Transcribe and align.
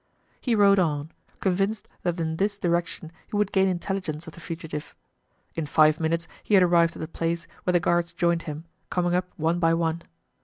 He 0.39 0.55
rode 0.55 0.79
on, 0.79 1.11
convinced 1.41 1.87
that 2.01 2.19
in 2.19 2.37
this 2.37 2.57
direction 2.57 3.11
he 3.27 3.35
would 3.37 3.51
gain 3.51 3.67
intelligence 3.67 4.25
of 4.25 4.33
the 4.33 4.39
fugitive. 4.39 4.95
In 5.53 5.67
five 5.67 5.99
minutes 5.99 6.27
he 6.43 6.55
had 6.55 6.63
arrived 6.63 6.95
at 6.95 7.01
the 7.01 7.07
place, 7.07 7.45
where 7.65 7.73
the 7.73 7.79
guards 7.79 8.11
joined 8.11 8.41
him, 8.49 8.65
coming 8.89 9.13
up 9.13 9.27
one 9.37 9.59
by 9.59 9.75
one. 9.75 10.01